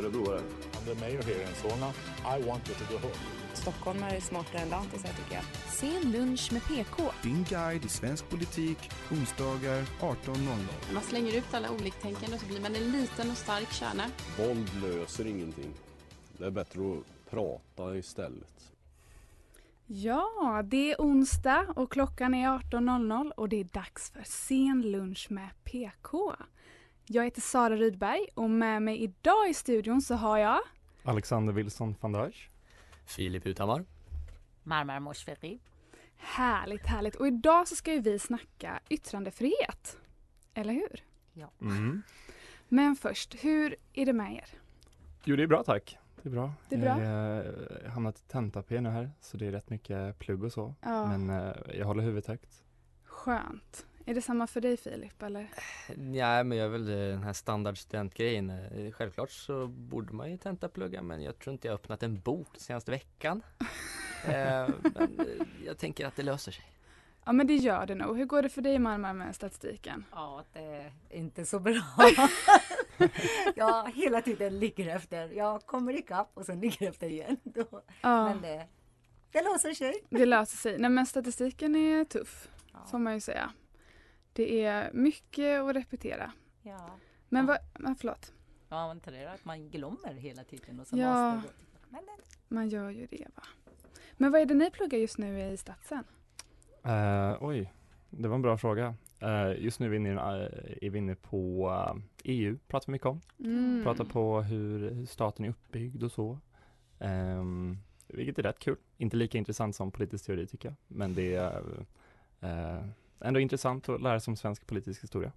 [0.00, 0.40] örebroare.
[0.40, 1.92] I'm the mayor here in Solna.
[2.24, 3.14] I want you to go home.
[3.54, 5.44] Stockholm är smartare än lantisar tycker jag.
[5.72, 7.02] Sen lunch med PK.
[7.22, 8.78] Din guide i svensk politik,
[9.10, 10.94] onsdagar 18.00.
[10.94, 14.04] Man slänger ut alla oliktänkande och så blir man en liten och stark kärna.
[14.38, 15.72] Våld löser ingenting.
[16.38, 18.72] Det är bättre att prata istället.
[19.86, 25.26] Ja, det är onsdag och klockan är 18.00 och det är dags för sen lunch
[25.30, 26.34] med PK.
[27.12, 30.60] Jag heter Sara Rydberg och med mig idag i studion så har jag
[31.02, 32.50] Alexander Wilson van Dijk.
[33.04, 33.84] Filip Uthammar.
[34.62, 35.60] Marmar Moshfeghi.
[36.16, 37.14] Härligt, härligt.
[37.14, 39.98] Och idag så ska ju vi snacka yttrandefrihet.
[40.54, 41.04] Eller hur?
[41.32, 41.50] Ja.
[41.60, 42.02] Mm.
[42.68, 44.48] Men först, hur är det med er?
[45.24, 45.98] Jo, det är bra tack.
[46.22, 46.52] Det är bra.
[46.68, 47.02] Det är bra.
[47.02, 50.52] Jag har eh, hamnat i tenta-P nu här, så det är rätt mycket plugg och
[50.52, 50.74] så.
[50.80, 51.06] Ja.
[51.06, 52.64] Men eh, jag håller huvudet högt.
[53.04, 53.86] Skönt.
[54.10, 55.46] Är det samma för dig Filip eller?
[55.88, 58.50] Ja, men jag är väl den här standardstudentgrejen.
[58.50, 62.20] Eh, Självklart så borde man ju tentaplugga men jag tror inte jag har öppnat en
[62.20, 63.42] bok senaste veckan.
[64.24, 66.64] eh, men eh, jag tänker att det löser sig.
[67.24, 68.16] Ja men det gör det nog.
[68.18, 70.04] Hur går det för dig Marmar med statistiken?
[70.12, 71.82] Ja, det är inte så bra.
[73.56, 75.28] jag hela tiden ligger efter.
[75.28, 77.36] Jag kommer ikapp och sen ligger efter igen.
[78.00, 78.66] Ja, Men det,
[79.32, 79.94] det löser sig.
[80.10, 80.78] det löser sig.
[80.78, 82.86] Nej men statistiken är tuff, Ja.
[82.90, 83.50] får man ju säga.
[84.32, 86.32] Det är mycket att repetera.
[86.62, 86.90] Ja.
[87.28, 87.58] Men Ja.
[87.76, 88.32] vad, ja, förlåt,
[88.68, 91.34] Ja, man tror att man glömmer hela tiden och så Ja.
[91.34, 91.50] måste.
[91.88, 93.42] Men det, man gör ju det va.
[94.16, 96.04] Men vad är det ni pluggar just nu i statsen?
[96.84, 97.72] Eh, oj,
[98.10, 98.94] det var en bra fråga.
[99.20, 102.92] Eh, just nu är vi inne, eh, är vi inne på eh, EU, pratar vi
[102.92, 103.20] mycket om.
[103.38, 103.80] Mm.
[103.84, 106.38] Pratar på hur, staten är uppbyggd och så.
[106.98, 108.76] Ehm, vilket är rätt kul.
[108.98, 110.76] Inte lika intressant som politisk teori tycker jag.
[110.88, 111.62] Men det är
[113.20, 115.32] ändå intressant att lära sig om svensk politisk historia.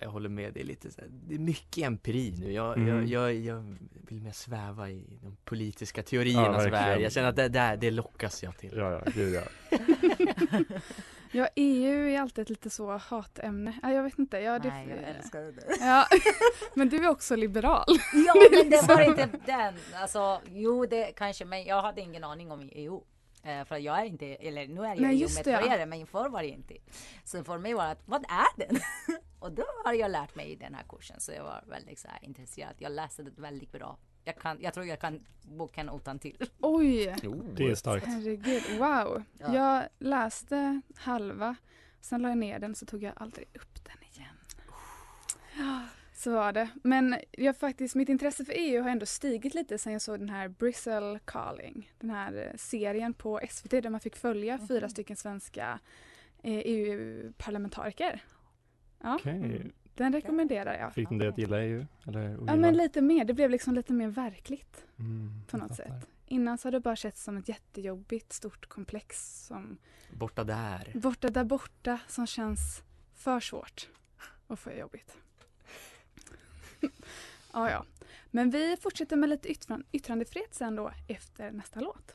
[0.00, 2.52] Jag håller med, det är lite så här, det är mycket empiri nu.
[2.52, 2.88] Jag, Mm.
[2.88, 3.76] jag, jag, jag
[4.08, 6.72] vill mer sväva i de politiska teoriernas verkligen.
[6.72, 7.00] värld.
[7.00, 8.72] Jag känner att det, det, det lockas jag till.
[8.76, 9.42] Ja, ja, gud ja.
[11.34, 13.78] Ja, EU är alltid ett lite så hatämne.
[13.82, 14.38] Ja, jag vet inte.
[14.38, 15.76] Ja, det, nej, jag älskar det.
[15.80, 16.06] Ja,
[16.74, 17.84] men du är också liberal.
[18.26, 19.74] Ja, men det var inte den.
[19.94, 23.02] Alltså, jo, det kanske, men jag hade ingen aning om EU.
[23.42, 25.86] Eh, för jag är inte, eller nu är jag just det, ja.
[25.86, 26.74] Men förr var det inte.
[27.24, 28.80] Så för mig var det, att, vad är den?
[29.38, 32.08] och då har jag lärt mig i den här kursen, så jag var väldigt så
[32.08, 32.74] här, intresserad.
[32.78, 33.98] Jag läste det väldigt bra.
[34.24, 36.36] Jag, kan, jag tror jag kan boken utan till.
[36.60, 37.14] Oj,
[37.56, 38.06] Det är starkt.
[38.06, 38.62] herregud.
[38.78, 39.22] Wow.
[39.38, 39.54] Ja.
[39.54, 41.56] Jag läste halva,
[42.00, 44.36] sen la jag ner den så tog jag aldrig upp den igen.
[45.58, 45.82] Ja,
[46.22, 46.68] så var det.
[46.82, 50.28] Men jag faktiskt, mitt intresse för EU har ändå stigit lite sen jag såg den
[50.28, 51.92] här Bristol Calling.
[51.98, 54.68] Den här eh, serien på SVT där man fick följa Mhm.
[54.68, 55.78] fyra stycken svenska
[56.42, 58.24] eh, EU-parlamentariker.
[59.02, 59.70] Ja, Okej.
[59.94, 60.94] den rekommenderar jag.
[60.94, 61.86] Fick den dig att gilla EU?
[62.06, 66.08] Eller Ja men lite mer, det blev liksom lite mer verkligt Mm, på något sätt.
[66.26, 69.78] Innan så hade det bara sett som ett jättejobbigt stort komplex som
[70.10, 70.92] Borta där.
[70.94, 72.82] borta där borta som känns
[73.14, 73.88] för svårt
[74.46, 75.16] och för jobbigt
[77.52, 77.84] ja, ja.
[78.30, 82.14] Men vi fortsätter med lite yttran- yttrandefrihet sen då efter nästa låt.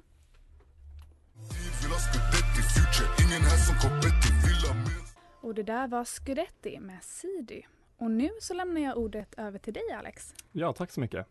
[5.42, 7.68] Och det där var Scudetti med Sidi.
[7.98, 10.36] Och nu så lämnar jag ordet över till dig Alex.
[10.52, 11.28] Ja, tack så mycket.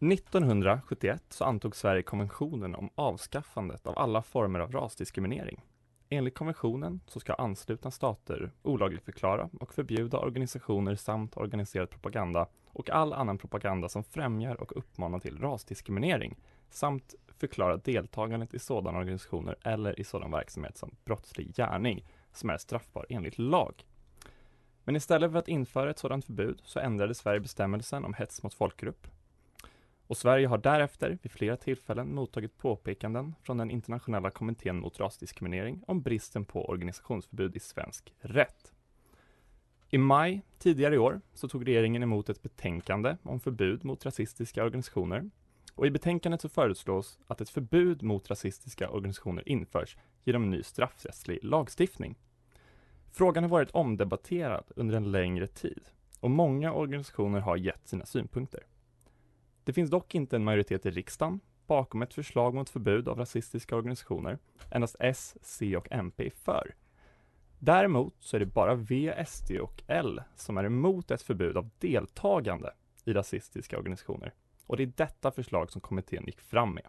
[0.00, 5.64] 1971 så antog Sverige konventionen om avskaffandet av alla former av rasdiskriminering.
[6.08, 13.12] Enligt konventionen så ska anslutna stater olagligförklara och förbjuda organisationer samt organiserad propaganda och all
[13.12, 16.36] annan propaganda som främjar och uppmanar till rasdiskriminering
[16.70, 22.58] samt förklara deltagandet i sådana organisationer eller i sådan verksamhet som brottslig gärning som är
[22.58, 23.84] straffbar enligt lag.
[24.84, 28.54] Men istället för att införa ett sådant förbud så ändrade Sverige bestämmelsen om hets mot
[28.54, 29.06] folkgrupp.
[30.06, 35.82] Och Sverige har därefter vid flera tillfällen mottagit påpekanden från den internationella kommittén mot rasdiskriminering
[35.86, 38.72] om bristen på organisationsförbud i svensk rätt.
[39.90, 44.64] I maj tidigare i år så tog regeringen emot ett betänkande om förbud mot rasistiska
[44.64, 45.30] organisationer.
[45.74, 51.38] Och i betänkandet så föreslås att ett förbud mot rasistiska organisationer införs genom ny straffrättslig
[51.42, 52.18] lagstiftning.
[53.12, 55.84] Frågan har varit omdebatterad under en längre tid
[56.20, 58.66] och många organisationer har gett sina synpunkter.
[59.64, 63.76] Det finns dock inte en majoritet i riksdagen bakom ett förslag mot förbud av rasistiska
[63.76, 64.38] organisationer.
[64.70, 66.74] Endast S, C och MP är för.
[67.58, 71.70] Däremot så är det bara V, SD och L som är emot ett förbud av
[71.78, 72.72] deltagande
[73.04, 74.34] i rasistiska organisationer.
[74.66, 76.86] Och det är detta förslag som kommittén gick fram med.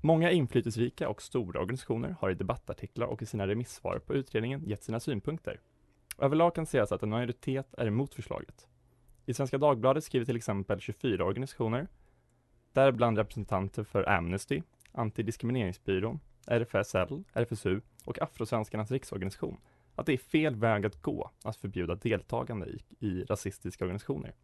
[0.00, 4.82] Många inflytelserika och stora organisationer har i debattartiklar och i sina remissvar på utredningen gett
[4.82, 5.60] sina synpunkter.
[6.18, 8.68] Överlag kan sägas att en majoritet är emot förslaget.
[9.28, 11.88] I Svenska Dagbladet skriver till exempel 24 organisationer,
[12.72, 19.60] däribland representanter för Amnesty, Antidiskrimineringsbyrån, RFSL, RFSU och Afrosvenskarnas riksorganisation,
[19.94, 24.34] att det är fel väg att gå att förbjuda deltagande i, i rasistiska organisationer.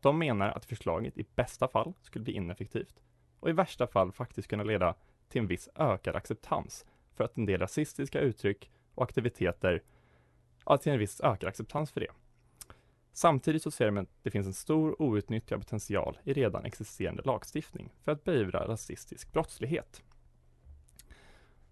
[0.00, 3.02] De menar att förslaget i bästa fall skulle bli ineffektivt
[3.40, 4.94] och i värsta fall faktiskt kunna leda
[5.28, 9.82] till en viss ökad acceptans för att en del rasistiska uttryck och aktiviteter,
[10.66, 12.10] ja, till en viss ökad acceptans för det.
[13.16, 17.92] Samtidigt så ser de att det finns en stor outnyttjad potential i redan existerande lagstiftning
[18.04, 20.02] för att beivra rasistisk brottslighet.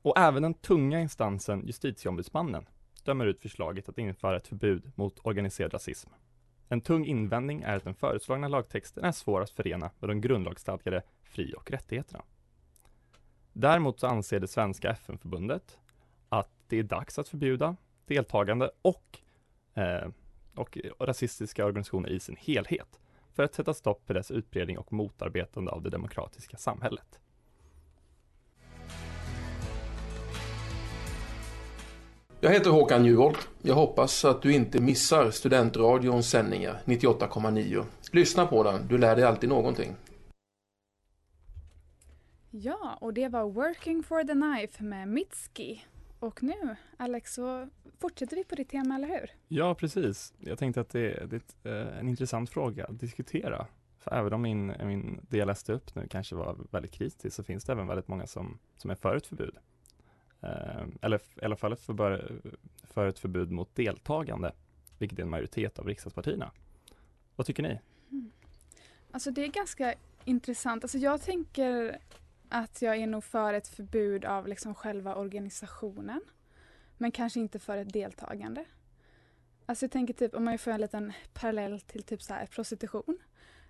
[0.03, 2.67] Och även den tunga instansen Justitieombudsmannen
[3.05, 6.11] dömer ut förslaget att införa ett förbud mot organiserad rasism.
[6.69, 11.03] En tung invändning är att den föreslagna lagtexten är svår att förena med de grundlagsstadgade
[11.23, 12.23] fri och rättigheterna.
[13.53, 15.79] Däremot så anser det svenska FN-förbundet
[16.29, 19.19] att det är dags att förbjuda deltagande och,
[19.75, 20.09] eh,
[20.55, 23.01] och rasistiska organisationer i sin helhet
[23.33, 27.19] för att sätta stopp för dess utbredning och motarbetande av det demokratiska samhället.
[32.45, 33.49] Jag heter Håkan Juholt.
[33.63, 37.85] Jag hoppas att du inte missar Studentradions sändningar 98,9.
[38.13, 39.97] Lyssna på den, du lär dig alltid någonting.
[42.51, 45.85] Ja, och det var Working for the Knife med Mitski.
[46.23, 49.31] Och nu, Alex, så fortsätter vi på ditt tema, eller hur?
[49.49, 50.35] Ja, precis.
[50.39, 53.67] Jag tänkte att det, det är en intressant fråga att diskutera.
[53.99, 57.45] För även om min, min, det jag läste upp nu kanske var väldigt kritiskt så
[57.45, 59.57] finns det även väldigt många som, som är för ett förbud.
[60.41, 62.41] Eh, eller i alla fall för,
[62.83, 64.53] för ett förbud mot deltagande,
[64.99, 66.51] vilket är en majoritet av riksdagspartierna.
[67.37, 67.81] Vad tycker ni?
[68.11, 68.33] Mm.
[69.11, 70.85] Alltså det är ganska intressant.
[70.85, 71.99] Alltså jag tänker
[72.53, 76.21] att jag är nog för ett förbud av liksom själva organisationen.
[76.99, 78.65] Men kanske inte för ett deltagande.
[79.67, 83.19] Alltså jag tänker typ om man får en liten parallell till typ så här prostitution.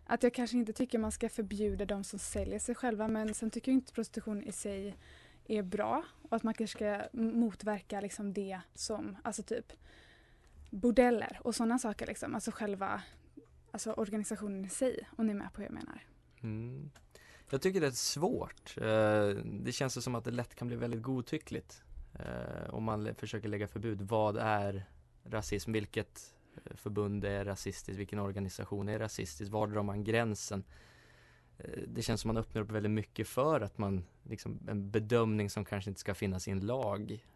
[0.06, 3.50] Att jag kanske inte tycker man ska förbjuda de som säljer sig själva men sen
[3.50, 4.96] tycker jag inte prostitution i sig
[5.44, 9.72] är bra och att man kanske ska motverka liksom det som, alltså typ
[10.70, 12.34] bordeller och sådana saker liksom.
[12.34, 13.02] Alltså själva
[13.70, 16.06] alltså organisationen i sig, om ni är med på hur jag menar.
[16.42, 16.90] Mm.
[17.52, 18.74] Jag tycker det är svårt.
[18.76, 21.82] Eh, det känns som att det lätt kan bli väldigt godtyckligt
[22.14, 24.02] eh, om man försöker lägga förbud.
[24.02, 24.84] Vad är
[25.24, 25.72] rasism?
[25.72, 28.00] Vilket eh, förbund är rasistiskt?
[28.00, 29.52] Vilken organisation är rasistisk?
[29.52, 30.64] Var drar man gränsen?
[31.86, 35.64] Det känns som man öppnar upp väldigt mycket för att man, liksom en bedömning som
[35.64, 37.26] kanske inte ska finnas i en lag.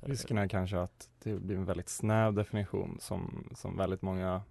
[0.00, 4.42] Risken är kanske att det blir en väldigt snäv definition som, som väldigt många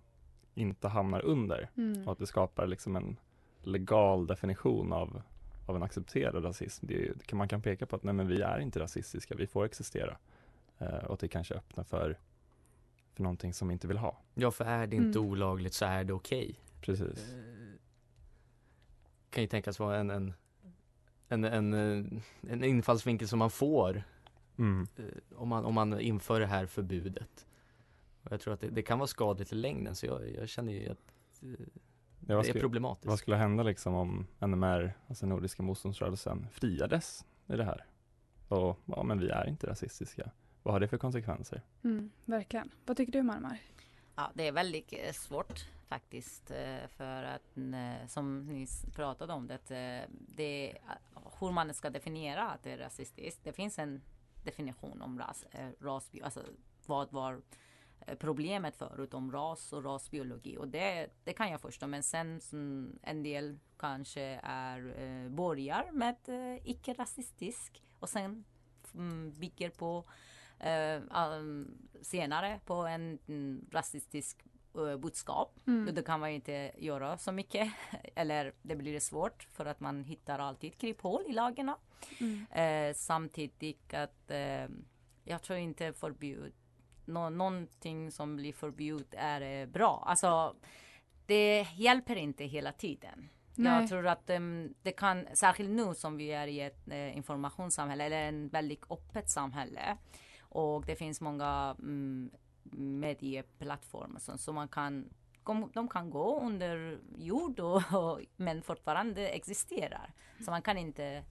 [0.55, 2.07] inte hamnar under mm.
[2.07, 3.17] och att det skapar liksom en
[3.61, 5.21] legal definition av,
[5.65, 6.87] av en accepterad rasism.
[7.25, 10.17] Kan, man kan peka på att nej men vi är inte rasistiska, vi får existera.
[10.77, 12.17] Eh, och det kanske öppnar för,
[13.13, 14.17] för någonting som vi inte vill ha.
[14.33, 15.31] Ja, för är det inte mm.
[15.31, 16.43] olagligt så är det okej.
[16.43, 16.55] Okay.
[16.81, 17.33] Precis.
[17.33, 17.39] Eh,
[19.29, 20.33] kan ju tänkas vara en, en,
[21.27, 24.03] en, en, en infallsvinkel som man får
[24.57, 24.87] mm.
[24.97, 25.03] eh,
[25.35, 27.45] om, man, om man inför det här förbudet.
[28.23, 30.73] Och jag tror att det, det kan vara skadligt i längden så jag, jag känner
[30.73, 31.65] ju att eh,
[32.27, 33.07] Ja, det är problematiskt.
[33.07, 37.85] Vad skulle hända liksom om NMR, alltså Nordiska motståndsrörelsen, friades i det här?
[38.47, 40.31] Och ja, men vi är inte rasistiska.
[40.63, 41.61] Vad har det för konsekvenser?
[41.83, 42.71] Mm, verkligen.
[42.85, 43.59] Vad tycker du Marmar?
[44.15, 49.47] Ja, det är väldigt eh, svårt faktiskt eh, för att eh, som ni pratade om
[49.47, 50.77] det, det
[51.39, 53.43] hur man ska definiera att det är rasistiskt.
[53.43, 54.01] Det finns en
[54.43, 55.45] definition om ras,
[55.79, 56.43] ras alltså
[56.85, 57.41] vad var
[58.19, 62.41] problemet förut om ras och rasbiologi och det, det kan jag förstå men sen
[63.01, 68.45] en del kanske är eh, börjar med eh, icke-rasistisk och sen
[68.93, 70.05] mm, bygger på
[70.59, 71.01] eh,
[71.37, 74.45] um, senare på en mm, rasistisk
[74.77, 75.59] uh, budskap.
[75.67, 75.95] Mm.
[75.95, 77.73] Då kan man inte göra så mycket
[78.15, 81.77] eller det blir svårt för att man hittar alltid kryphål i lagarna.
[82.19, 82.45] Mm.
[82.51, 84.67] Eh, samtidigt att eh,
[85.23, 86.53] jag tror inte förbud
[87.09, 90.03] nå någonting som blir förbjudet är eh, bra.
[90.07, 90.55] Alltså,
[91.25, 93.29] det hjälper inte hela tiden.
[93.55, 93.81] Nej.
[93.81, 98.03] Jag tror att um, det kan, särskilt nu som vi är i ett eh, informationssamhälle
[98.03, 99.97] eller en väldigt öppet samhälle
[100.41, 102.31] och det finns många um,
[102.71, 105.09] medieplattformar som, så man kan
[105.73, 110.13] de, kan gå under jord och, och, men fortfarande existerar.
[110.45, 111.23] Så man kan inte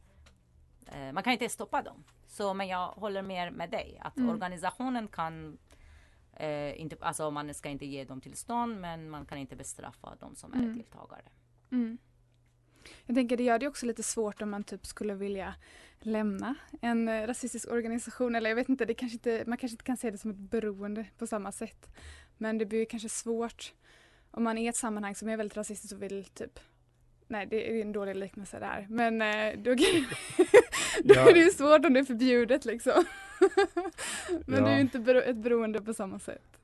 [0.87, 2.05] eh, man kan inte stoppa dem.
[2.27, 4.31] Så men jag håller med med dig att Mm.
[4.31, 5.59] organisationen kan
[6.37, 10.35] eh, inte, alltså man ska inte ge dem tillstånd men man kan inte bestraffa de
[10.37, 10.77] som är Mm.
[10.77, 11.23] deltagare.
[11.71, 11.99] Mm.
[13.07, 15.55] Jag tänker det gör det också lite svårt om man typ skulle vilja
[16.01, 19.85] lämna en eh, rasistisk organisation eller jag vet inte, det kanske inte, man kanske inte
[19.85, 21.89] kan se det som ett beroende på samma sätt.
[22.37, 23.75] Men det blir kanske svårt
[24.31, 26.61] om man är i ett sammanhang som är väldigt rasistiskt och vill typ
[27.29, 29.75] Nej det är en dålig liknelse där men eh, då,
[31.05, 31.31] då Ja.
[31.31, 33.05] är det ju svårt om det är förbjudet liksom.
[34.47, 34.75] men det är Ja.
[34.75, 36.59] ju inte bero- ett beroende på samma sätt.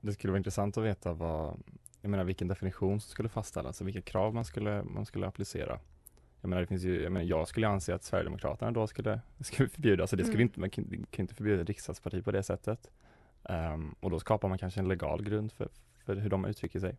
[0.00, 1.62] Det skulle vara intressant att veta vad,
[2.00, 5.78] jag menar vilken definition som skulle fastställas, alltså vilka krav man skulle, man skulle applicera.
[6.40, 9.68] Jag menar, det finns ju, jag, menar, jag skulle anse att Sverigedemokraterna då skulle, skulle
[9.68, 10.46] förbjudas, alltså det skulle Mm.
[10.46, 12.90] inte, man kan, inte förbjuda ett riksdagsparti på det sättet.
[13.44, 15.68] Ehm, och då skapar man kanske en legal grund för,
[16.04, 16.96] för hur de uttrycker sig.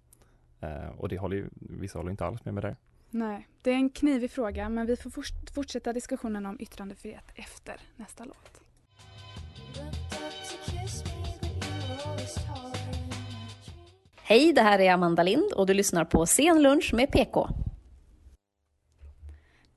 [0.59, 2.75] Eh, och det håller ju, vissa håller inte alls med med det.
[3.13, 5.11] Nej, det är en knivig fråga men vi får
[5.53, 8.61] fortsätta diskussionen om yttrandefrihet efter nästa låt.
[14.15, 17.49] Hej, det här är Amanda Lind och du lyssnar på Sen lunch med PK.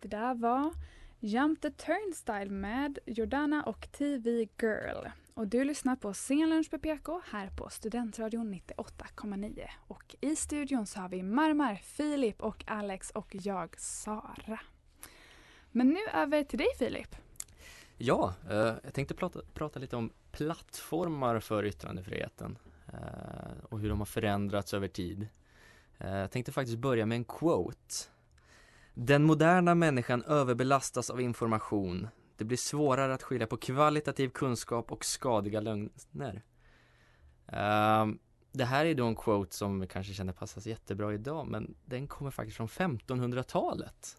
[0.00, 0.72] Det där var
[1.20, 4.30] Jump the Turnstile med Jordana och TV
[4.62, 5.06] Girl.
[5.36, 9.66] Och du lyssnar på Scenlunch med PK här på Studentradion 98,9.
[9.86, 14.60] Och i studion så har vi Marmar, Filip och Alex och jag Sara.
[15.70, 17.16] Men nu över till dig Filip.
[17.96, 22.58] Ja, eh, jag tänkte prata, prata lite om plattformar för yttrandefriheten
[22.92, 25.28] eh, och hur de har förändrats över tid.
[25.98, 27.94] Eh, jag tänkte faktiskt börja med en quote.
[28.94, 32.08] Den moderna människan överbelastas av information.
[32.36, 36.42] Det blir svårare att skilja på kvalitativ kunskap och skadiga lögner.
[37.46, 38.06] Eh,
[38.52, 42.06] det här är då en quote som vi kanske känner passar jättebra idag men den
[42.06, 44.16] kommer faktiskt från 1500-talet.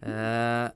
[0.00, 0.68] Eh,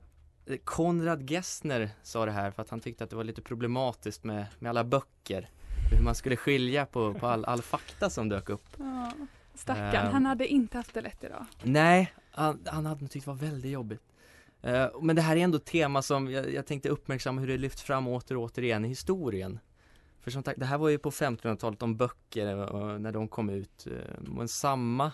[0.63, 4.45] Konrad Gessner sa det här för att han tyckte att det var lite problematiskt med,
[4.59, 5.49] med alla böcker.
[5.91, 8.65] Hur man skulle skilja på, på all, all fakta som dök upp.
[8.77, 9.11] Ja,
[9.55, 10.13] stackarn, Ehm.
[10.13, 11.45] han hade inte haft det lätt idag.
[11.63, 14.01] Nej, han, han hade tyckt det var väldigt jobbigt.
[14.61, 17.57] Eh, men det här är ändå ett tema som jag, jag tänkte uppmärksamma hur det
[17.57, 19.59] lyfts fram åter och återigen i historien.
[20.21, 23.49] För som sagt, det här var ju på 1500-talet om böcker och när de kom
[23.49, 23.87] ut.
[23.87, 25.11] Eh, Men samma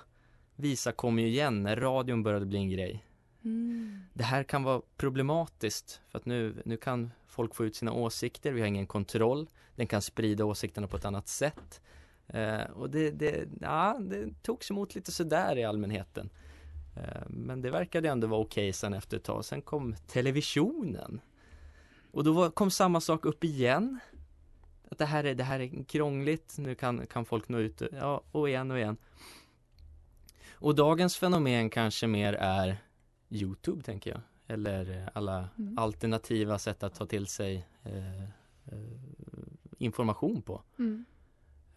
[0.55, 3.05] visa kom ju igen när radion började bli en grej.
[3.43, 3.99] Mm.
[4.13, 8.51] Det här kan vara problematiskt för att nu, nu kan folk få ut sina åsikter,
[8.51, 11.81] vi har ingen kontroll, den kan sprida åsikterna på ett annat sätt.
[12.27, 16.29] Eh, och det, det, ja, det togs emot lite sådär i allmänheten.
[16.95, 19.45] Eh, men det verkade ändå vara okej sen efter ett tag.
[19.45, 21.21] Sen kom televisionen.
[22.11, 23.99] Och då kom samma sak upp igen.
[24.91, 28.21] Att det här är, det här är krångligt, nu kan, kan folk nå ut, ja,
[28.31, 28.97] och igen och igen.
[30.51, 32.77] Och dagens fenomen kanske mer är
[33.29, 34.21] Youtube tänker jag.
[34.47, 35.77] Eller alla Mm.
[35.77, 38.99] alternativa sätt att ta till sig eh, eh,
[39.77, 40.61] information på.
[40.79, 41.05] Mm.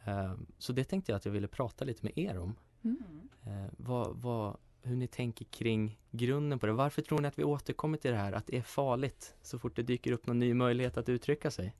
[0.04, 2.54] Eh, så det tänkte jag att jag ville prata lite med er om.
[2.82, 3.28] Mm.
[3.46, 4.56] Eh, vad, vad,
[4.86, 6.72] hur ni tänker kring grunden på det.
[6.72, 9.76] Varför tror ni att vi återkommer till det här att det är farligt så fort
[9.76, 11.74] det dyker upp någon ny möjlighet att uttrycka sig?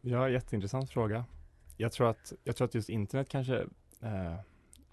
[0.00, 1.24] Ja, jätteintressant fråga.
[1.76, 3.56] Jag tror att, jag tror att just internet kanske
[4.00, 4.36] eh,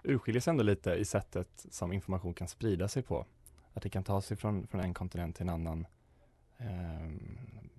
[0.02, 3.26] urskiljer sig ändå lite i sättet som information kan sprida sig på.
[3.72, 5.86] Att det kan ta sig från, från en kontinent till en annan.
[6.56, 7.10] Eh,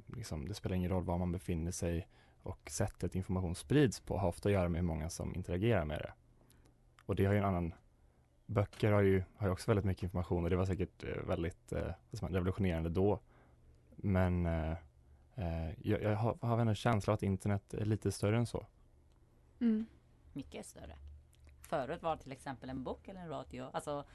[0.07, 2.07] liksom, det spelar ingen roll var man befinner sig
[2.43, 5.99] och sättet information sprids på har ofta att göra med hur många som interagerar med
[5.99, 6.13] det.
[7.05, 7.73] Och det har ju en annan
[8.45, 11.71] Böcker har ju, har ju också väldigt mycket information och det var säkert eh, väldigt
[11.71, 13.19] eh, revolutionerande då.
[13.95, 14.71] Men eh,
[15.35, 18.65] eh, jag, jag har, har en känsla att internet är lite större än så.
[19.59, 19.85] Mm.
[20.33, 20.95] Mycket större.
[21.61, 23.69] Förut var till exempel en bok eller en radio.
[23.73, 24.05] Alltså,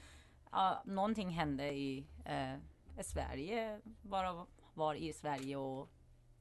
[0.50, 2.54] ja, någonting hände i eh,
[3.02, 5.88] Sverige, bara var i Sverige och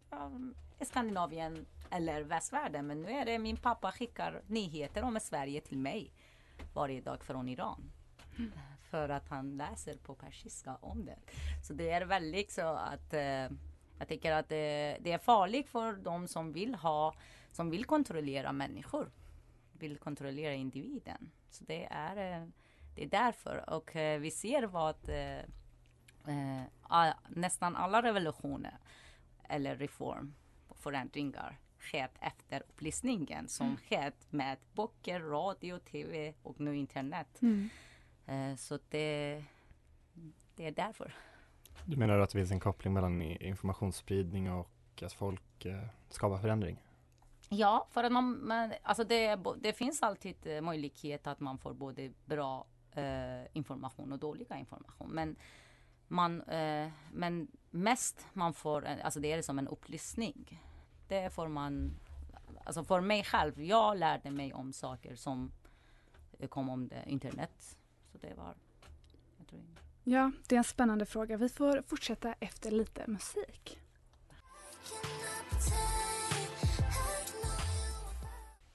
[0.09, 0.31] ja,
[0.81, 2.87] Skandinavien eller västvärlden.
[2.87, 6.11] Men nu är det min pappa skickar nyheter om Sverige till mig
[6.73, 7.91] varje dag från Iran.
[8.89, 11.17] För att han läser på persiska om det.
[11.67, 13.49] Så det är väldigt liksom så att eh,
[13.99, 17.13] jag tycker att det, det är farligt för de som vill ha,
[17.51, 19.11] som vill kontrollera människor.
[19.73, 21.31] Vill kontrollera individen.
[21.49, 22.47] Så det är, eh,
[22.95, 23.69] det är därför.
[23.69, 25.39] Och eh, vi ser vad eh,
[26.27, 28.77] eh, nästan alla revolutioner
[29.49, 30.33] eller reform
[30.75, 31.59] förändringar
[31.91, 33.77] skett efter upplysningen som Mm.
[33.77, 37.41] skett med böcker, radio, tv och nu internet.
[37.41, 37.69] Mm.
[38.25, 39.43] Eh, så det,
[40.55, 41.13] det är därför.
[41.85, 44.69] Du menar att det finns en koppling mellan informationsspridning och
[45.01, 46.83] att folk eh, skapar förändring?
[47.49, 51.73] Ja, för att man, man alltså det, det finns alltid eh, möjlighet att man får
[51.73, 55.09] både bra eh, information och dåliga information.
[55.09, 55.35] Men
[56.07, 60.61] man, eh, men mest man får, alltså det är som en upplysning.
[61.09, 61.99] Det får man,
[62.63, 65.51] alltså för mig själv, jag lärde mig om saker som
[66.49, 67.77] kom om det, internet.
[68.11, 68.53] Så det var,
[69.37, 69.61] jag tror
[70.03, 71.37] Ja, det är en spännande fråga.
[71.37, 73.79] Vi får fortsätta efter lite musik.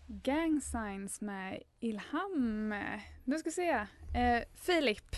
[0.07, 2.75] Gang Signs med Ilham.
[3.25, 3.71] Nu ska vi se.
[4.14, 5.17] Eh, Filip.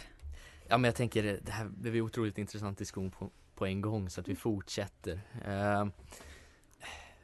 [0.68, 4.20] Ja men jag tänker det här blev otroligt intressant diskussion på, på en gång så
[4.20, 5.20] att vi fortsätter.
[5.44, 5.86] Eh,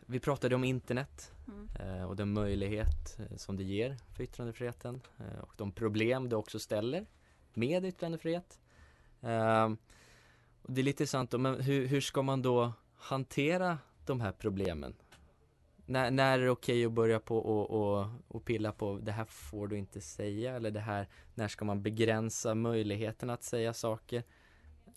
[0.06, 1.68] vi pratade om internet mm.
[1.80, 6.36] eh, och den möjlighet eh, som det ger för yttrandefriheten eh, och de problem det
[6.36, 7.06] också ställer
[7.54, 8.58] med yttrandefrihet.
[10.62, 14.94] Och det är lite sant, men hur, hur ska man då hantera de här problemen?
[15.86, 19.12] när, när är det okej okay att börja på och, och, och pilla på det
[19.12, 23.74] här får du inte säga eller det här när ska man begränsa möjligheten att säga
[23.74, 24.22] saker?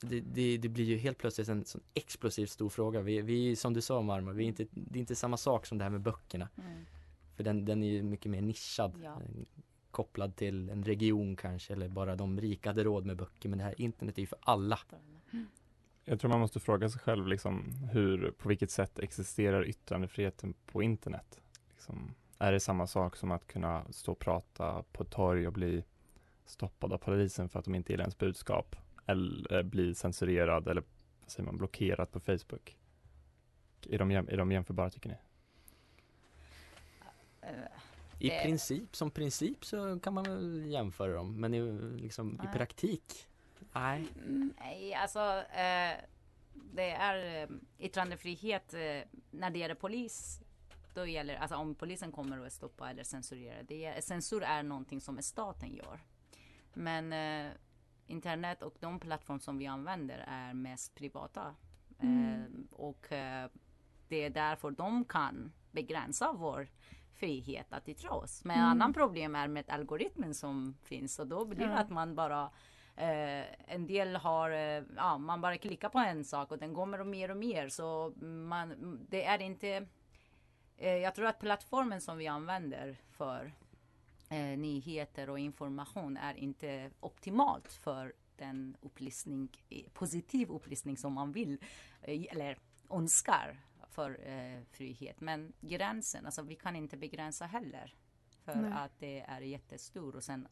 [0.02, 3.02] Det, det, det blir ju helt plötsligt en sån explosivt stor fråga.
[3.02, 5.78] Vi, vi som du sa Marmor, vi är inte, det är inte samma sak som
[5.78, 6.50] det här med böckerna.
[6.58, 6.86] Mm.
[7.36, 9.00] För den, den är ju mycket mer nischad.
[9.04, 9.12] Ja.
[9.12, 9.62] Eh,
[9.92, 13.50] kopplad till en region kanske eller bara de rika hade råd med böcker.
[13.50, 14.80] Men det här internet är ju för alla.
[15.32, 15.48] Mm.
[16.06, 20.84] Jag tror man måste fråga sig själv liksom, hur, på vilket sätt existerar yttrandefriheten på
[20.84, 21.42] internet?
[21.70, 25.84] Liksom, är det samma sak som att kunna stå och prata på torg och bli
[26.46, 28.76] stoppad av polisen för att de inte gillar ens budskap?
[29.06, 30.84] Eller bli censurerad eller
[31.28, 32.78] säger man, blockerad på Facebook?
[33.90, 35.16] Är de, är de jämförbara tycker ni?
[38.20, 41.62] I princip, som princip så kan man väl jämföra dem men i,
[42.02, 43.28] liksom, i praktik
[43.76, 44.08] Nej.
[44.60, 45.98] Nej, alltså eh,
[46.54, 50.42] det är eh, yttrandefrihet eh, när det gäller polis.
[50.94, 53.64] Då gäller, alltså om polisen kommer och stoppar eller censurerar.
[53.64, 56.00] Det är, censur är någonting som staten gör.
[56.74, 57.52] Men eh,
[58.08, 61.56] internet och de plattformar som vi använder är mest privata.
[62.00, 62.34] Mm.
[62.34, 63.50] Eh, och eh,
[64.08, 66.68] det är därför de kan begränsa vår
[67.14, 68.44] frihet att yttra oss.
[68.44, 68.70] Men mm.
[68.70, 71.78] annan problem är med algoritmen som finns och då blir det ja.
[71.78, 72.52] att man bara
[72.98, 77.04] Eh, en del har, eh, ja man bara klickar på en sak och den kommer
[77.04, 79.88] mer och mer så man, det är inte
[80.78, 83.54] eh, Jag tror att plattformen som vi använder för
[84.36, 89.50] eh, nyheter och information är inte optimalt för den upplysning,
[89.94, 91.58] positiv upplysning som man vill
[92.02, 92.58] eh, eller
[92.90, 95.22] önskar för eh, frihet.
[95.22, 97.96] Men gränsen, alltså vi kan inte begränsa heller.
[98.44, 98.72] För Nej.
[98.72, 100.48] att det är jättestor och sen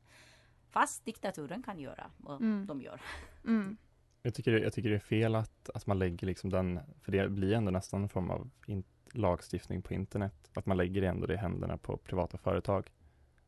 [0.73, 2.65] Fast diktaturen kan göra och mm.
[2.67, 3.01] de gör.
[3.45, 3.77] Mm.
[4.21, 7.29] Jag, tycker, jag tycker det är fel att, att man lägger liksom den, för det
[7.29, 11.33] blir ändå nästan en form av in, lagstiftning på internet, att man lägger ändå det
[11.33, 12.91] i händerna på privata företag.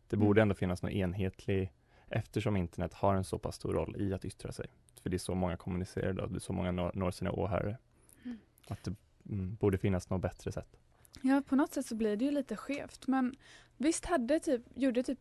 [0.10, 0.46] Det borde mm.
[0.46, 1.72] ändå finnas någon enhetlig,
[2.10, 4.68] eftersom internet har en så pass stor roll i att yttra sig.
[5.02, 7.78] För det är så många kommunicerar och det är så många når, når sina åhörare.
[8.24, 8.38] Mm.
[8.68, 8.96] Att det
[9.30, 10.78] mm, borde finnas något bättre sätt.
[11.22, 13.08] Ja, på något sätt så blir det ju lite skevt.
[13.08, 13.36] Men
[13.78, 15.20] visst hade typ, gjorde typ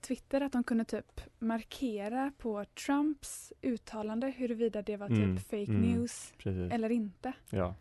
[0.00, 5.56] Twitter att de kunde typ markera på Trumps uttalande huruvida det var typ mm, fake
[5.56, 6.72] mm, news precis.
[6.72, 7.32] eller inte.
[7.50, 7.74] Ja,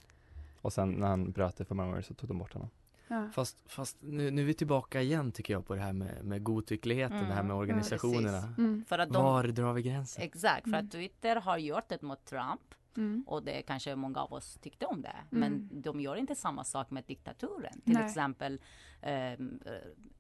[0.61, 2.69] och sen när han bröt det för många år så tog de bort honom.
[3.11, 3.29] Ja.
[3.33, 6.43] Fast, fast nu, nu är vi tillbaka igen tycker jag på det här med, med
[6.43, 8.53] godtyckligheten, mm, det här med organisationerna.
[8.57, 8.85] Mm.
[8.87, 10.23] För att de, Var drar vi gränsen?
[10.23, 10.89] Exakt, för att mm.
[10.89, 12.61] Twitter har gjort det mot Trump
[12.97, 13.23] Mm.
[13.27, 15.15] Och det kanske många av oss tyckte om det.
[15.31, 15.39] Mm.
[15.39, 17.81] Men de gör inte samma sak med diktaturen.
[17.81, 18.05] Till Nej.
[18.05, 18.61] exempel
[19.01, 19.59] ehm,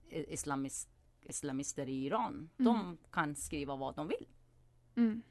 [0.09, 0.89] eh, islamist,
[1.21, 2.49] islamister i Iran.
[2.59, 2.73] Mm.
[2.73, 4.27] De kan skriva vad de vill.
[4.95, 5.21] Mm.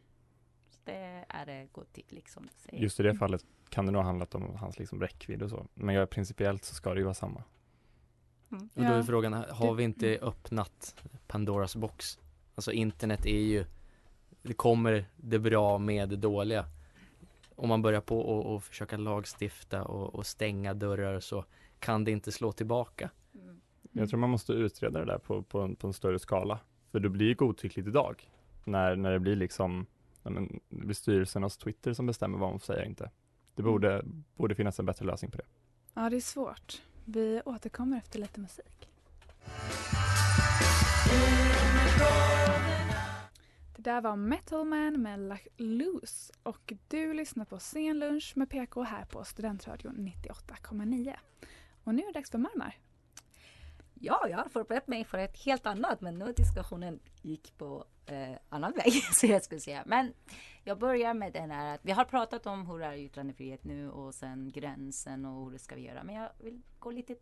[0.85, 2.83] det är godtyckligt som du säger.
[2.83, 5.67] Just i det fallet kan det nog ha handlat om hans liksom räckvidd och så.
[5.75, 7.43] Men jag, principiellt så ska det ju vara samma.
[8.53, 8.69] Mm.
[8.75, 12.19] Och då är frågan, har vi inte öppnat Pandoras box?
[12.55, 13.65] Alltså internet är ju,
[14.43, 16.67] det kommer det bra med det dåliga
[17.61, 21.45] om man börjar på och, och försöka lagstifta och, och, stänga dörrar så
[21.79, 23.11] kan det inte slå tillbaka.
[23.35, 23.61] Mm.
[23.93, 26.61] Jag tror man måste utreda det där på, på, en, på en större skala.
[26.93, 28.31] För det blir godtyckligt idag.
[28.65, 29.87] När, när det blir liksom
[30.23, 33.11] men, det blir styrelsen Twitter som bestämmer vad man får säga inte.
[33.55, 34.05] Det borde,
[34.37, 35.45] borde finnas en bättre lösning på det.
[35.95, 36.83] Ja, det är svårt.
[37.05, 38.89] Vi återkommer efter lite musik.
[43.77, 48.51] Det där var Metal Man med Luck Loose och du lyssnar på Sen lunch med
[48.51, 51.15] PK här på Studentradion 98,9.
[51.85, 52.79] Och nu är det dags för Marmar.
[53.95, 58.37] Ja, jag har förberett mig för ett helt annat men nu diskussionen gick på eh,
[58.49, 59.83] annan väg så jag skulle säga.
[59.87, 60.15] Men
[60.65, 64.15] jag börjar med den här att vi har pratat om hur är yttrandefrihet nu och
[64.15, 66.05] sen gränsen och hur det ska vi göra.
[66.05, 67.17] Men jag vill gå lite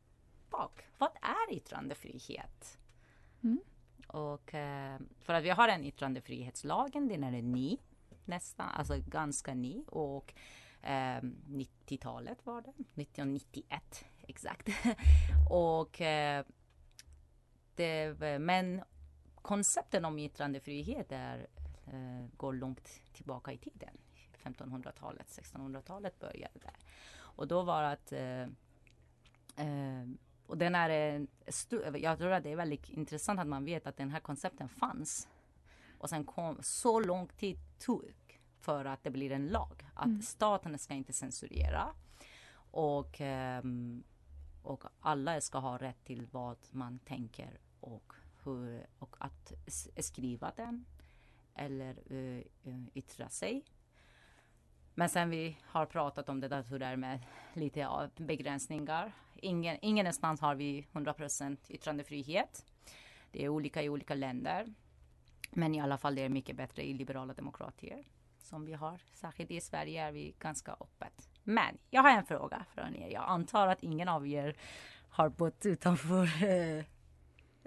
[0.50, 0.86] bak.
[0.98, 2.78] Vad är yttrandefrihet?
[3.42, 3.60] Mm.
[4.06, 7.78] Och eh, för att vi har en yttrandefrihetslagen, den är ny
[8.24, 10.34] nästan, alltså ganska ny och
[10.82, 14.68] eh, 90-talet var det, 1991 exakt.
[15.50, 16.44] och eh,
[17.74, 18.82] det, men
[19.48, 21.46] koncepten om yttrandefrihet är,
[21.86, 23.98] eh, går långt tillbaka i tiden.
[24.42, 26.76] 1500-talet, 1600-talet började där.
[27.16, 28.42] Och då var att eh,
[29.56, 30.06] eh,
[30.46, 31.26] och den är
[31.96, 35.28] jag tror att det är väldigt intressant att man vet att den här koncepten fanns.
[35.98, 39.86] Och sen kom så lång tid tog för att det blir en lag.
[39.94, 40.22] Att mm.
[40.22, 41.88] staten ska inte censurera.
[42.70, 43.20] Och,
[43.62, 44.04] um,
[44.62, 48.12] och alla ska ha rätt till vad man tänker och,
[48.56, 49.52] hur, och att
[49.96, 50.84] skriva den
[51.54, 52.42] eller uh,
[52.94, 53.64] yttra sig.
[54.94, 57.20] Men sen vi har pratat om det där hur det är med
[57.54, 59.12] lite begränsningar.
[59.34, 62.66] Ingen, ingenstans har vi 100% yttrandefrihet.
[63.30, 64.74] Det är olika i olika länder.
[65.50, 68.04] Men i alla fall det är mycket bättre i liberala demokratier
[68.38, 69.00] som vi har.
[69.12, 71.28] Särskilt i Sverige är vi ganska öppet.
[71.44, 73.08] Men jag har en fråga från er.
[73.08, 74.56] Jag antar att ingen av er
[75.08, 76.84] har bott utanför eh,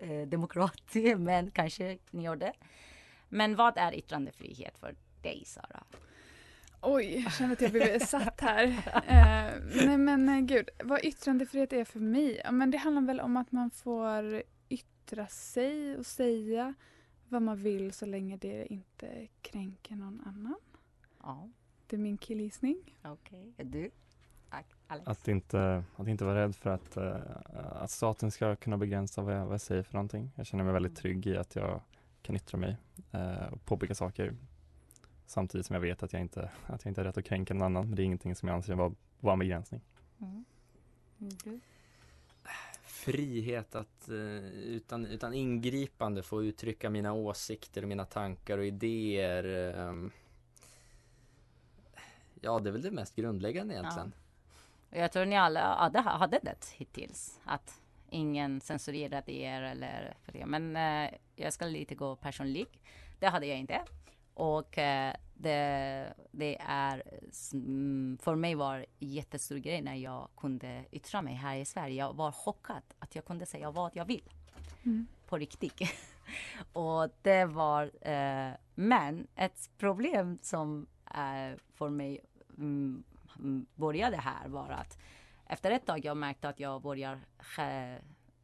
[0.01, 2.53] eh, demokrati, men kanske ni gör det.
[3.29, 5.83] Men vad är yttrandefrihet för dig, Sara?
[6.81, 8.63] Oj, jag känner att jag blev satt här.
[9.07, 12.41] Eh, nej men eh, gud, vad yttrandefrihet är för mig?
[12.43, 16.73] Ja, men det handlar väl om att man får yttra sig och säga
[17.29, 20.59] vad man vill så länge det inte kränker någon annan.
[21.23, 21.49] Ja.
[21.87, 22.97] Det är min killgissning.
[23.03, 23.65] Okej, okay.
[23.65, 23.91] du?
[24.91, 25.07] Alex?
[25.07, 27.15] Att inte, att inte vara rädd för att, uh,
[27.83, 30.31] att staten ska kunna begränsa vad jag, vad jag säger för någonting.
[30.35, 31.81] Jag känner mig väldigt trygg i att jag
[32.21, 32.77] kan yttra mig
[33.13, 34.35] uh, och påpeka saker
[35.31, 37.63] Samtidigt som jag vet att jag inte, att jag inte har rätt att kränka någon
[37.63, 37.85] annan.
[37.87, 39.81] Men det är ingenting som jag anser vara, vara en begränsning.
[40.19, 40.45] Mm.
[41.19, 41.61] Mm.
[42.83, 44.17] Frihet att uh,
[44.49, 49.45] utan, utan ingripande få uttrycka mina åsikter, mina tankar och idéer.
[49.75, 50.11] Um,
[52.41, 54.13] ja, det är väl det mest grundläggande egentligen.
[54.91, 54.97] Ja.
[54.99, 57.39] Jag tror ni alla hade, hade det hittills.
[57.45, 60.45] Att ingen censurerade er eller för det.
[60.45, 62.67] Men uh, jag ska lite gå personlig.
[63.19, 63.81] Det hade jag inte.
[64.33, 67.03] Och eh, det, det, är,
[67.53, 71.95] mm, för mig var jättestor grej när jag kunde yttra mig här i Sverige.
[71.95, 74.29] Jag var chockad att jag kunde säga vad jag vill.
[74.83, 75.07] Mm.
[75.27, 75.81] På riktigt.
[76.73, 82.19] och det var, eh, men ett problem som eh, för mig
[82.57, 83.03] mm,
[83.75, 84.97] började här var att
[85.47, 87.19] efter ett tag jag märkte att jag börjar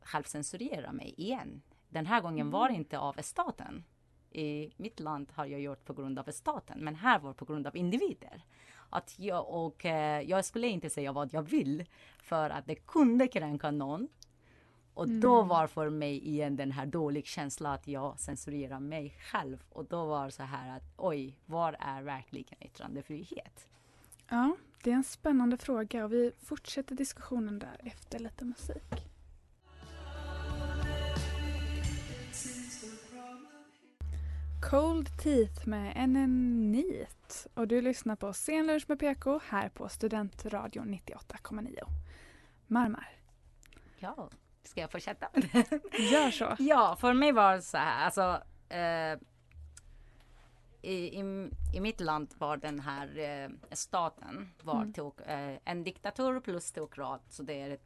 [0.02, 1.62] självcensurera mig igen.
[1.90, 2.52] Den här gången mm.
[2.52, 3.84] var det inte av staten
[4.32, 7.46] i mitt land har jag gjort på grund av staten, men här var det på
[7.46, 8.46] grund av individer.
[8.90, 11.86] Att jag, och, eh, jag skulle inte säga vad jag vill
[12.20, 14.08] för att det kunde kränka någon.
[14.94, 15.20] Och mm.
[15.20, 19.64] då var för mig igen den här dålig känslan att jag censurerar mig själv.
[19.70, 23.68] Och då var det så här att oj, vad är verkligen yttrandefrihet?
[24.30, 24.56] Ja,
[24.88, 29.10] det är en spännande fråga och vi fortsätter diskussionen där efter lite musik.
[34.70, 37.48] Cold Teeth med Enenit.
[37.54, 41.80] Och du lyssnar på Scenlunch med PK här på Studentradion 98,9.
[42.68, 43.10] Marmar.
[44.00, 44.30] Ja,
[44.64, 45.28] ska jag fortsätta?
[46.12, 46.56] Gör så.
[46.60, 49.20] Ja, för mig var det så här, alltså eh,
[50.82, 54.94] i, i, i, mitt land var den här eh, staten var mm.
[54.94, 57.22] tog, eh, en diktatur plus teokrat.
[57.30, 57.78] Så det är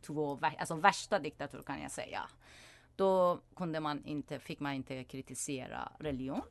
[0.00, 2.22] två, alltså värsta diktatur kan jag säga.
[2.96, 6.42] Då kunde man inte, fick man inte kritisera religion.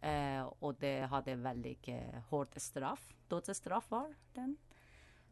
[0.00, 3.14] Eh, och det hade väldigt eh, hårt straff.
[3.28, 4.56] Dödsstraff var den.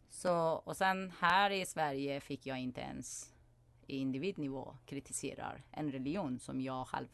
[0.08, 3.34] Så, och sen här i Sverige fick jag inte ens
[3.86, 7.08] i individnivå kritisera en religion som jag själv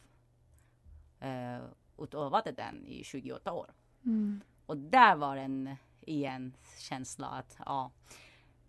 [1.19, 1.59] eh,
[2.03, 3.73] utövade den i 28 år.
[4.05, 4.41] Mm.
[4.65, 7.91] Och där var en igen känsla att ja,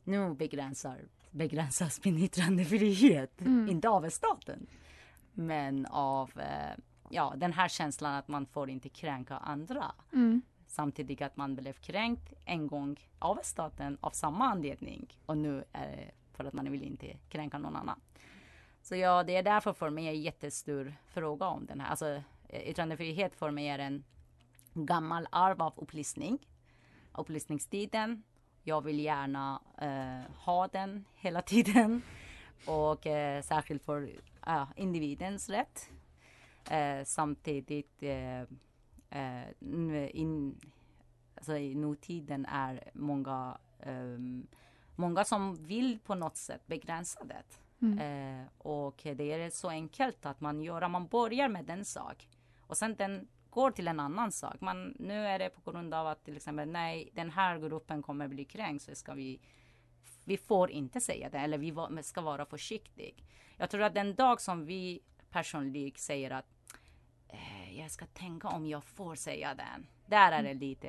[0.05, 0.99] nu begränsar
[1.31, 3.41] begränsas min yttrandefrihet.
[3.41, 3.69] Mm.
[3.69, 4.67] Inte av staten.
[5.33, 6.77] Men av eh,
[7.09, 9.93] ja, den här känslan att man får inte kränka andra.
[10.13, 10.43] Mm.
[10.67, 15.19] Samtidigt att man blev kränkt en gång av staten av samma anledning.
[15.27, 18.01] Och nu är det för att man vill inte kränka någon annan.
[18.83, 21.91] Så ja, det är därför för mig en jättestor fråga om den här.
[21.91, 24.05] Alltså yttrandefrihet för mig är en
[24.75, 26.39] gammal arv av upplysning.
[27.13, 28.23] Upplysningstiden
[28.63, 32.03] jag vill gärna eh, ha den hela tiden
[32.67, 34.03] och eh, särskilt för
[34.49, 35.91] uh, individens rätt.
[36.71, 38.41] Eh, samtidigt eh,
[39.11, 40.61] eh, in,
[41.37, 44.47] alltså i nutiden är många, um,
[44.97, 47.45] många som vill på något sätt begränsa det.
[47.87, 47.99] Mm.
[47.99, 52.29] Eh, och det är så enkelt att man gör, man börjar med en sak
[52.71, 54.61] och sen den går till en annan sak.
[54.61, 58.29] Man, nu är det på grund av att till exempel nej, den här gruppen kommer
[58.29, 59.41] bli kränkt så ska vi
[60.25, 63.25] vi får inte säga det eller vi ska vara försiktig.
[63.57, 66.47] Jag tror att den dag som vi personligen säger att
[67.29, 69.87] eh, jag ska tänka om jag får säga den.
[70.07, 70.89] Där är det lite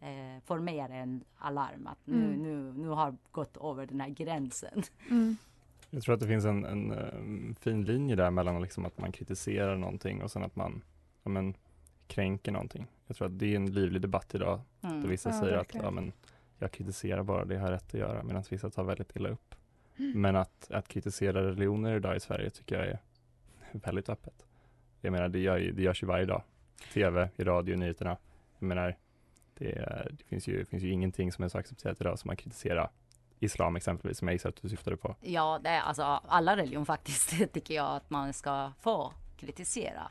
[0.00, 2.42] eh, för mig är det en alarm att nu, Mm.
[2.42, 4.82] nu, nu har gått över den här gränsen.
[5.10, 5.36] Mm.
[5.90, 9.12] Jag tror att det finns en, en, eh, fin linje där mellan liksom att man
[9.12, 10.82] kritiserar någonting och sen att man
[11.24, 11.54] ja, men,
[12.06, 12.86] kränker någonting.
[13.06, 15.00] Jag tror att det är en livlig debatt idag Mm.
[15.02, 15.86] där vissa Ja, säger verkligen.
[15.86, 16.12] att ja, men,
[16.58, 19.54] jag kritiserar bara det jag har rätt att göra medan vissa tar väldigt illa upp.
[19.96, 20.20] Mm.
[20.20, 22.98] Men att, att kritisera religioner idag i Sverige tycker jag är
[23.72, 24.46] väldigt öppet.
[25.00, 26.42] Jag menar det, gör, det görs ju varje dag.
[26.94, 28.16] TV, i radio, nyheterna.
[28.58, 28.96] Jag menar
[29.54, 32.90] det, det finns, ju, finns ju ingenting som är så accepterat idag som att kritisera
[33.40, 35.16] islam exempelvis som jag gissar att du syftade på.
[35.20, 40.10] Ja, det är alltså alla religion faktiskt tycker jag att man ska få kritisera.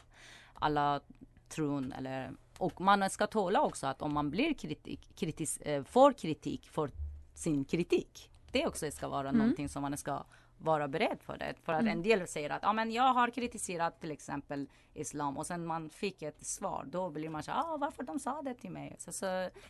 [0.64, 1.02] Alla
[1.50, 6.14] tron eller och man ska tåla också att om man blir kritik, kritis, eh, får
[6.14, 6.92] kritik för
[7.34, 8.30] sin kritik.
[8.52, 9.40] Det också ska vara Mm.
[9.40, 10.24] någonting som man ska
[10.58, 11.54] vara beredd för det.
[11.64, 11.92] För att Mm.
[11.98, 15.90] en del säger att ja, men jag har kritiserat till exempel islam och sen man
[15.90, 16.86] fick ett svar.
[16.88, 18.96] Då blir man så här, ah, varför de sa det till mig?
[19.00, 19.26] Så, så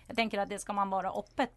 [0.08, 1.52] jag tänker att det ska man vara öppet,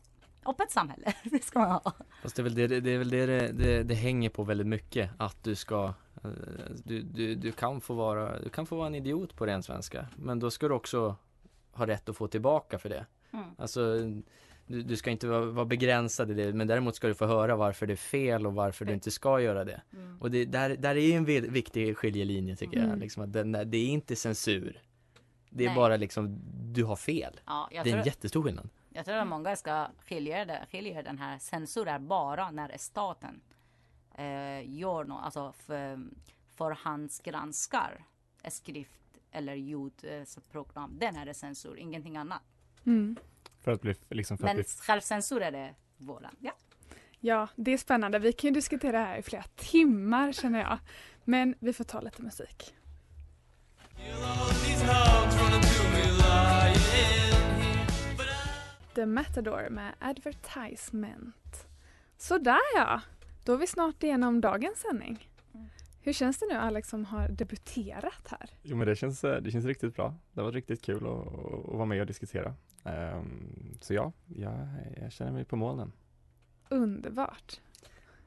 [0.46, 1.14] öppet samhälle.
[1.24, 1.92] det ska man ha.
[2.22, 4.66] Fast det är väl det det, är väl det, det, det, det hänger på väldigt
[4.66, 5.94] mycket att du ska
[6.84, 10.06] du, du, du, kan få vara, du kan få vara en idiot på ren svenska
[10.16, 11.16] men då ska du också
[11.72, 13.06] ha rätt att få tillbaka för det.
[13.32, 13.44] Mm.
[13.58, 13.96] Alltså
[14.66, 17.56] du, du ska inte vara, vara begränsad i det men däremot ska du få höra
[17.56, 19.80] varför det är fel och varför du inte ska göra det.
[19.92, 20.20] Mm.
[20.20, 22.86] Och det, där, där är ju en vi- viktig skiljelinje tycker jag.
[22.86, 23.00] Mm.
[23.00, 24.82] Liksom att den, det är inte censur.
[25.50, 25.76] Det är Nej.
[25.76, 26.40] bara liksom,
[26.74, 27.40] du har fel.
[27.46, 28.68] Ja, jag Det är en jättestor skillnad.
[28.88, 33.40] Jag tror att många ska skilja, det, skilja den här censur är bara när staten
[34.18, 35.98] eh, gör något, alltså för,
[36.54, 38.04] förhandsgranskar
[38.42, 40.98] ett skrift eller ljudprogram.
[40.98, 42.42] Den är det censur, ingenting annat.
[42.84, 43.16] Mm.
[43.60, 46.36] För att bli, liksom för att Men bli självcensur är det våran.
[46.40, 46.52] Ja.
[47.20, 48.18] Ja, det är spännande.
[48.18, 50.78] Vi kan ju diskutera det här i flera timmar känner jag.
[51.24, 52.74] Men vi får ta lite musik.
[58.94, 61.66] The Matador med Advertisement.
[62.16, 63.00] Sådär ja,
[63.46, 65.28] då är vi snart igenom dagens sändning.
[66.00, 68.50] Hur känns det nu Alex som har debuterat här?
[68.62, 70.14] Jo men det känns, eh, det känns riktigt bra.
[70.32, 71.26] Det var riktigt kul att,
[71.68, 72.54] att vara med och diskutera.
[72.84, 74.68] Ehm, så ja, jag,
[75.00, 75.92] jag känner mig på molnen.
[76.68, 77.60] Underbart.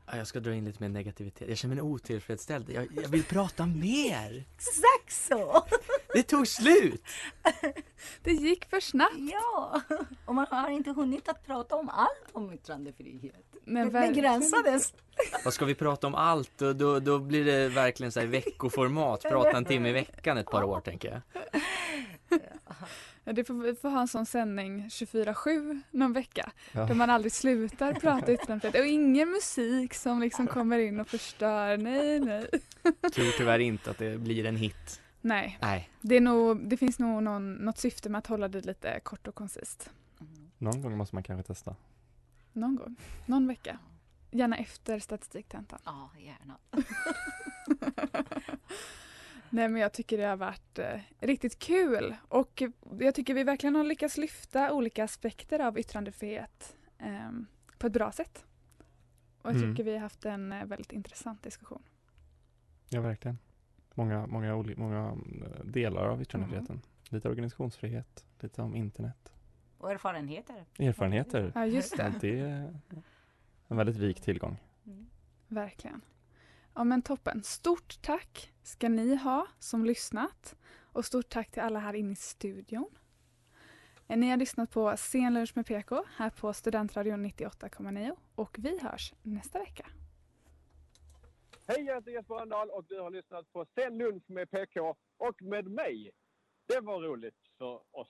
[0.05, 1.49] Ja, Jag ska dra in lite mer negativitet.
[1.49, 2.69] Jag känner mig otillfredsställd.
[2.69, 4.45] Jag, jag vill prata mer.
[4.55, 5.65] Exakt så!
[6.13, 7.03] Det tog slut!
[8.23, 9.15] Det gick för snabbt.
[9.31, 9.81] Ja,
[10.25, 13.48] och man har inte hunnit att prata om allt om yttrandefrihet.
[13.69, 14.93] Men begränsades.
[15.43, 16.61] Vad ska vi prata om allt?
[16.61, 19.21] Och då, då blir det verkligen så här veckoformat.
[19.21, 21.21] Prata en timme i veckan ett par år tänker jag.
[23.23, 26.51] Ja, det får, vi får ha en sån sändning 24-7 någon vecka.
[26.71, 26.85] Ja.
[26.85, 28.85] Där man aldrig slutar prata yttrandefrihet.
[28.85, 31.77] Och ingen musik som liksom kommer in och förstör.
[31.77, 32.49] Nej, nej.
[33.13, 35.01] Tror tyvärr inte att det blir en hit.
[35.21, 35.57] Nej.
[35.61, 35.89] Nej.
[36.01, 39.27] Det, är nog, det finns nog någon, något syfte med att hålla det lite kort
[39.27, 39.89] och koncist.
[40.57, 41.75] Någon gång måste man kanske testa.
[42.53, 42.95] Någon gång.
[43.25, 43.79] Någon vecka.
[44.31, 45.79] Gärna efter statistiktentan.
[45.85, 46.57] Ja, gärna.
[49.49, 52.63] Nej men jag tycker det har varit eh, riktigt kul och
[52.99, 57.45] jag tycker vi verkligen har lyckats lyfta olika aspekter av yttrandefrihet ehm,
[57.77, 58.45] på ett bra sätt.
[59.41, 59.71] Och jag Mm.
[59.71, 61.81] tycker vi har haft en eh, väldigt intressant diskussion.
[62.89, 63.37] Ja verkligen.
[63.93, 65.07] Många, många, många
[65.41, 66.81] eh, delar av yttrandefriheten.
[67.09, 69.33] Lite organisationsfrihet, lite om internet.
[69.79, 70.65] Och erfarenheter.
[70.79, 71.51] Erfarenheter.
[71.55, 72.13] Ja, just det.
[72.21, 72.73] det är
[73.67, 74.57] en väldigt rik tillgång.
[75.47, 76.01] Verkligen.
[76.75, 77.43] Ja men toppen.
[77.43, 80.55] Stort tack ska ni ha som lyssnat
[80.91, 82.89] och stort tack till alla här inne i studion.
[84.07, 89.13] Eh, Ni har lyssnat på Scenlunch med PK här på Studentradion 98,9 och vi hörs
[89.21, 89.87] nästa vecka.
[91.67, 95.41] Hej, jag heter Jesper Rönndahl och du har lyssnat på Sen lunch med PK och
[95.41, 96.11] med mig.
[96.67, 98.09] Det var roligt för oss.